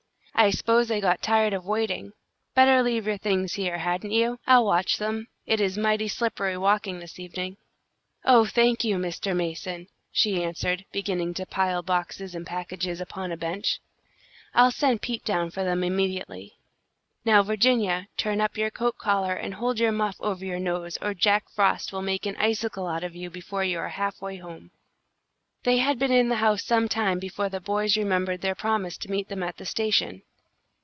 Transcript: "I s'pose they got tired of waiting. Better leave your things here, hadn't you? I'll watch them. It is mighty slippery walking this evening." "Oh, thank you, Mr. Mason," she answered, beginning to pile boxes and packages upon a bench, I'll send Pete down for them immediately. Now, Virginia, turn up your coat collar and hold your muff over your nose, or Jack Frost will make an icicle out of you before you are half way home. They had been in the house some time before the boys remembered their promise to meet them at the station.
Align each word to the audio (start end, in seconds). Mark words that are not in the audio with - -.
"I 0.33 0.49
s'pose 0.49 0.87
they 0.87 0.99
got 0.99 1.21
tired 1.21 1.53
of 1.53 1.67
waiting. 1.67 2.13
Better 2.55 2.81
leave 2.81 3.05
your 3.05 3.19
things 3.19 3.53
here, 3.53 3.77
hadn't 3.77 4.09
you? 4.09 4.39
I'll 4.47 4.65
watch 4.65 4.97
them. 4.97 5.27
It 5.45 5.61
is 5.61 5.77
mighty 5.77 6.07
slippery 6.07 6.57
walking 6.57 6.97
this 6.97 7.19
evening." 7.19 7.57
"Oh, 8.25 8.45
thank 8.47 8.83
you, 8.83 8.95
Mr. 8.97 9.35
Mason," 9.35 9.85
she 10.11 10.43
answered, 10.43 10.83
beginning 10.91 11.35
to 11.35 11.45
pile 11.45 11.83
boxes 11.83 12.33
and 12.33 12.43
packages 12.47 12.99
upon 12.99 13.31
a 13.31 13.37
bench, 13.37 13.79
I'll 14.55 14.71
send 14.71 15.03
Pete 15.03 15.23
down 15.23 15.51
for 15.51 15.63
them 15.63 15.83
immediately. 15.83 16.55
Now, 17.23 17.43
Virginia, 17.43 18.07
turn 18.17 18.41
up 18.41 18.57
your 18.57 18.71
coat 18.71 18.97
collar 18.97 19.35
and 19.35 19.53
hold 19.53 19.77
your 19.79 19.91
muff 19.91 20.15
over 20.19 20.43
your 20.43 20.59
nose, 20.59 20.97
or 21.03 21.13
Jack 21.13 21.49
Frost 21.51 21.93
will 21.93 22.01
make 22.01 22.25
an 22.25 22.35
icicle 22.37 22.87
out 22.87 23.03
of 23.03 23.15
you 23.15 23.29
before 23.29 23.63
you 23.63 23.77
are 23.77 23.89
half 23.89 24.19
way 24.23 24.37
home. 24.37 24.71
They 25.65 25.77
had 25.77 25.99
been 25.99 26.11
in 26.11 26.29
the 26.29 26.37
house 26.37 26.63
some 26.63 26.89
time 26.89 27.19
before 27.19 27.47
the 27.47 27.61
boys 27.61 27.95
remembered 27.95 28.41
their 28.41 28.55
promise 28.55 28.97
to 28.97 29.11
meet 29.11 29.29
them 29.29 29.43
at 29.43 29.57
the 29.57 29.65
station. 29.67 30.23